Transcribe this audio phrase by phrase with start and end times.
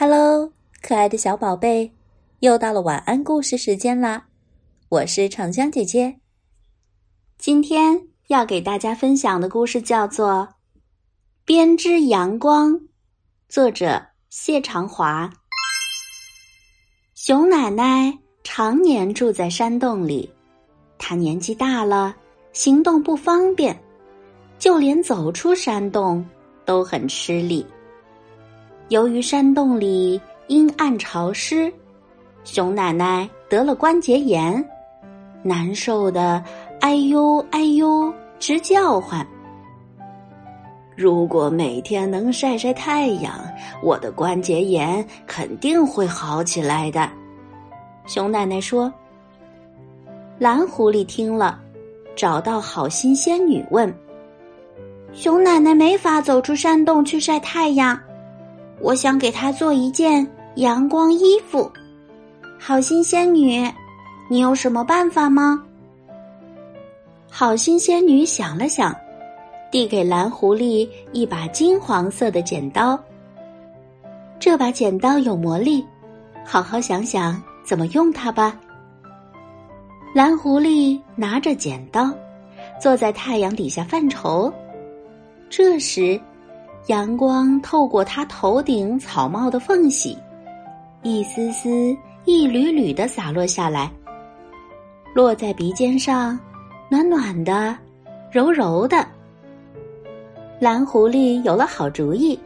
[0.00, 0.50] Hello，
[0.80, 1.92] 可爱的小宝贝，
[2.38, 4.24] 又到了晚安故事时间啦！
[4.88, 6.18] 我是长江姐姐。
[7.36, 10.48] 今天要给大家分享的故事叫做
[11.44, 12.72] 《编织阳光》，
[13.50, 15.30] 作者谢长华。
[17.14, 20.32] 熊奶奶常年住在山洞里，
[20.96, 22.16] 她年纪大了，
[22.54, 23.78] 行动不方便，
[24.58, 26.26] 就连走出山洞
[26.64, 27.66] 都很吃力。
[28.90, 31.72] 由于山洞里阴暗潮湿，
[32.42, 34.68] 熊奶奶得了关节炎，
[35.44, 36.42] 难受的
[36.80, 39.24] 哎呦哎呦直叫唤。
[40.96, 43.32] 如果每天能晒晒太阳，
[43.80, 47.08] 我的关节炎肯定会好起来的。
[48.06, 48.92] 熊奶奶说。
[50.36, 51.60] 蓝狐狸听了，
[52.16, 53.94] 找到好心仙女问
[55.12, 57.96] ：“熊奶奶没法走出山洞去晒太阳。”
[58.80, 60.26] 我想给她做一件
[60.56, 61.70] 阳光衣服，
[62.58, 63.70] 好心仙女，
[64.28, 65.62] 你有什么办法吗？
[67.30, 68.94] 好心仙女想了想，
[69.70, 72.98] 递给蓝狐狸一把金黄色的剪刀。
[74.38, 75.86] 这把剪刀有魔力，
[76.44, 78.58] 好好想想怎么用它吧。
[80.14, 82.10] 蓝狐狸拿着剪刀，
[82.80, 84.52] 坐在太阳底下犯愁。
[85.50, 86.18] 这时。
[86.86, 90.16] 阳光透过他头顶草帽的缝隙，
[91.02, 93.90] 一丝丝、一缕缕的洒落下来，
[95.14, 96.38] 落在鼻尖上，
[96.88, 97.76] 暖暖的，
[98.32, 99.06] 柔柔的。
[100.58, 102.38] 蓝狐狸有了好主意，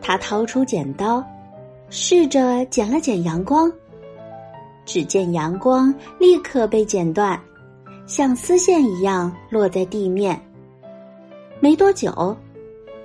[0.00, 1.24] 他掏出剪刀，
[1.90, 3.70] 试着剪了剪阳光。
[4.84, 7.40] 只见阳光立刻被剪断，
[8.06, 10.40] 像丝线一样落在地面。
[11.60, 12.36] 没多久。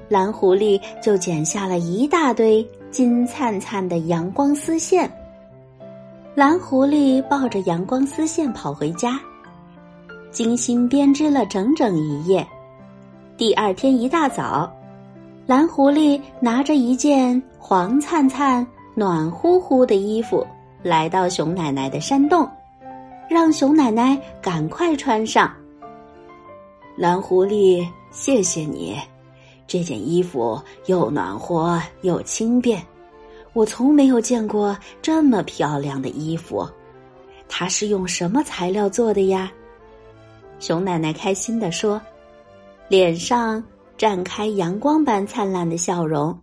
[0.07, 5.11] 蓝狐狸就剪下了一大堆金灿灿的阳光丝线。
[6.35, 9.19] 蓝狐狸抱着阳光丝线跑回家，
[10.31, 12.45] 精心编织了整整一夜。
[13.37, 14.71] 第二天一大早，
[15.45, 20.45] 蓝狐狸拿着一件黄灿灿、暖乎乎的衣服
[20.83, 22.47] 来到熊奶奶的山洞，
[23.29, 25.51] 让熊奶奶赶快穿上。
[26.95, 28.95] 蓝狐狸，谢谢你。
[29.67, 32.81] 这件衣服又暖和又轻便，
[33.53, 36.67] 我从没有见过这么漂亮的衣服。
[37.47, 39.51] 它是用什么材料做的呀？
[40.59, 42.01] 熊奶奶开心地说，
[42.87, 43.63] 脸上
[43.97, 46.37] 绽开阳光般灿烂的笑容。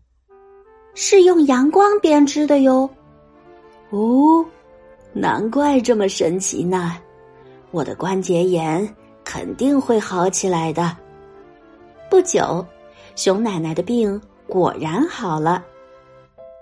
[0.94, 2.88] 是用阳光编织的哟。
[3.90, 4.44] 哦，
[5.12, 6.98] 难怪这么神奇呢！
[7.70, 10.94] 我的关节炎肯定会好起来的。
[12.10, 12.64] 不久。
[13.14, 15.64] 熊奶奶的病果然好了，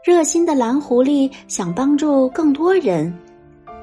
[0.05, 3.13] 热心的蓝狐狸想帮助更多人，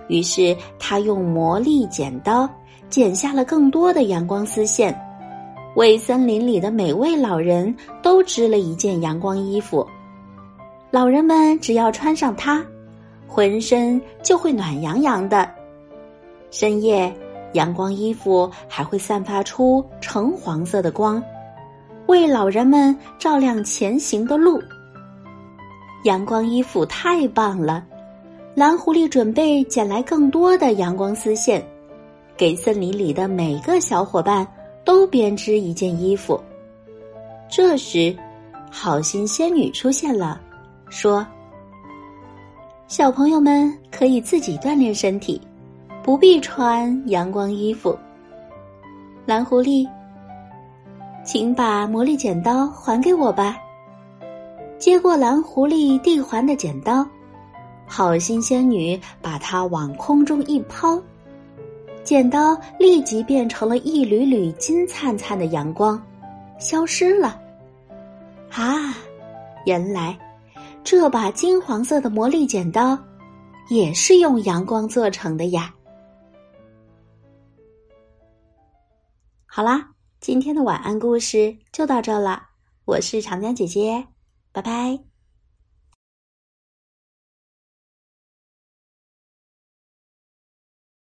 [0.07, 2.49] 于是他用魔力剪刀
[2.89, 4.97] 剪下了更多的阳光丝线，
[5.75, 9.85] 为森林里的每位老人都织了一件阳光衣服。
[10.89, 12.65] 老人们只要穿上它，
[13.27, 15.49] 浑身就会暖洋洋的。
[16.49, 17.13] 深夜，
[17.53, 21.21] 阳光衣服还会散发出橙黄色的光。
[22.07, 24.61] 为老人们照亮前行的路。
[26.03, 27.85] 阳光衣服太棒了，
[28.55, 31.65] 蓝狐狸准备捡来更多的阳光丝线，
[32.37, 34.47] 给森林里的每个小伙伴
[34.85, 36.41] 都编织一件衣服。
[37.49, 38.15] 这时，
[38.71, 40.39] 好心仙女出现了，
[40.89, 41.25] 说
[42.87, 45.41] ：“小朋友们可以自己锻炼身体，
[46.03, 47.97] 不必穿阳光衣服。”
[49.25, 49.85] 蓝狐狸。
[51.27, 53.57] 请把魔力剪刀还给我吧。
[54.79, 57.05] 接过蓝狐狸递还的剪刀，
[57.85, 60.97] 好心仙女把它往空中一抛，
[62.01, 66.01] 剪刀立即变成了一缕缕金灿灿的阳光，
[66.59, 67.37] 消失了。
[68.49, 68.95] 啊，
[69.65, 70.17] 原来
[70.81, 72.97] 这把金黄色的魔力剪刀
[73.67, 75.73] 也是用阳光做成的呀！
[79.45, 79.89] 好啦。
[80.19, 82.49] 今天的晚安故事就到这了，
[82.85, 84.07] 我是长江姐姐，
[84.51, 85.16] 拜拜。